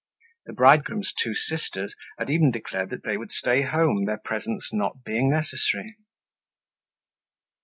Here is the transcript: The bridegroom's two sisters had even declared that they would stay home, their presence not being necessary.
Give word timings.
The 0.47 0.53
bridegroom's 0.53 1.13
two 1.23 1.35
sisters 1.35 1.93
had 2.17 2.31
even 2.31 2.49
declared 2.49 2.89
that 2.89 3.03
they 3.03 3.17
would 3.17 3.29
stay 3.31 3.61
home, 3.61 4.05
their 4.05 4.17
presence 4.17 4.67
not 4.73 5.03
being 5.03 5.29
necessary. 5.29 5.95